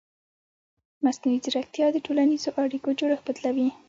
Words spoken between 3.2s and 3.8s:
بدلوي.